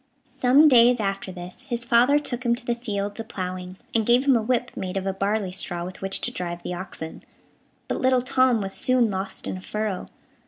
[0.23, 4.25] Some days after this, his father took him to the fields a ploughing, and gave
[4.25, 7.23] him a whip, made of a barley straw, with which to drive the oxen;
[7.87, 10.07] but little Tom was soon lost in a furrow.